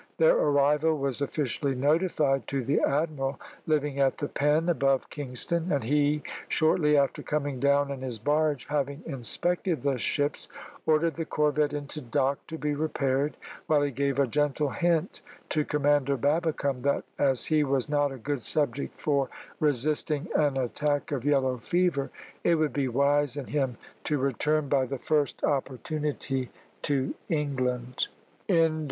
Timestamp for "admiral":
2.79-3.39